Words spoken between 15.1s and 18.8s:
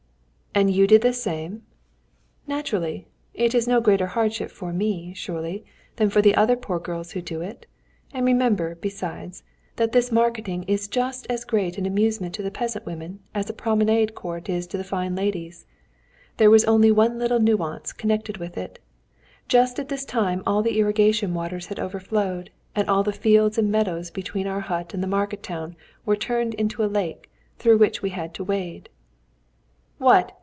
ladies. There was only one little nuisance connected with it.